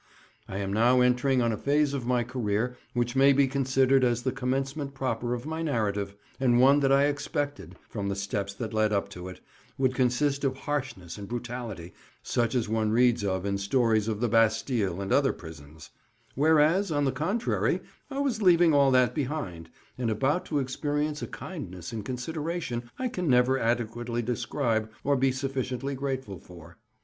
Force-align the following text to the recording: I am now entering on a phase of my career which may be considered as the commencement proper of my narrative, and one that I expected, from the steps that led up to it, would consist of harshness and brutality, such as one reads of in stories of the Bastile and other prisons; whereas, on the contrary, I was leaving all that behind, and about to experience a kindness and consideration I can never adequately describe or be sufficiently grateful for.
I 0.47 0.57
am 0.57 0.73
now 0.73 1.01
entering 1.01 1.43
on 1.43 1.51
a 1.51 1.57
phase 1.57 1.93
of 1.93 2.07
my 2.07 2.23
career 2.23 2.75
which 2.95 3.15
may 3.15 3.33
be 3.33 3.47
considered 3.47 4.03
as 4.03 4.23
the 4.23 4.31
commencement 4.31 4.95
proper 4.95 5.35
of 5.35 5.45
my 5.45 5.61
narrative, 5.61 6.15
and 6.39 6.59
one 6.59 6.79
that 6.79 6.91
I 6.91 7.03
expected, 7.05 7.75
from 7.87 8.09
the 8.09 8.15
steps 8.15 8.51
that 8.55 8.73
led 8.73 8.91
up 8.91 9.09
to 9.09 9.27
it, 9.27 9.41
would 9.77 9.93
consist 9.93 10.43
of 10.43 10.57
harshness 10.57 11.19
and 11.19 11.27
brutality, 11.27 11.93
such 12.23 12.55
as 12.55 12.67
one 12.67 12.89
reads 12.89 13.23
of 13.23 13.45
in 13.45 13.59
stories 13.59 14.07
of 14.07 14.21
the 14.21 14.27
Bastile 14.27 15.01
and 15.01 15.13
other 15.13 15.33
prisons; 15.33 15.91
whereas, 16.33 16.91
on 16.91 17.05
the 17.05 17.11
contrary, 17.11 17.79
I 18.09 18.17
was 18.21 18.41
leaving 18.41 18.73
all 18.73 18.89
that 18.89 19.13
behind, 19.13 19.69
and 19.99 20.09
about 20.09 20.45
to 20.45 20.57
experience 20.57 21.21
a 21.21 21.27
kindness 21.27 21.93
and 21.93 22.03
consideration 22.03 22.89
I 22.97 23.07
can 23.07 23.29
never 23.29 23.59
adequately 23.59 24.23
describe 24.23 24.89
or 25.03 25.15
be 25.15 25.31
sufficiently 25.31 25.93
grateful 25.93 26.39
for. 26.39 26.77